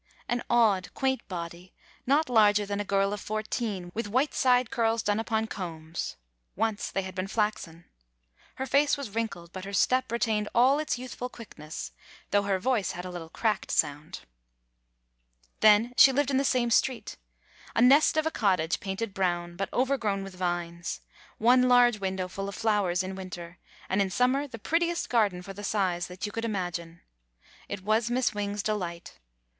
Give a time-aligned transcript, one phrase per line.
[0.27, 1.75] An odd, quaint body,
[2.07, 6.15] not larger than a girl of fourteen, with white side curls done upon combs—
[6.55, 7.85] once they had been flaxen.
[8.55, 11.91] Her face was wrinkled, but her step retained all its youthful quickness,
[12.31, 14.21] though her voice had a little cracked sound.
[15.59, 17.15] Then she lived in the same street.
[17.75, 21.01] A nest of a cottage, painted brown, but overgrown with vines;
[21.37, 25.53] one large window full of flowers in winter, and in summer the prettiest garden for
[25.53, 27.01] the size that you could imagine.
[27.69, 29.19] It was Miss Wing's delight.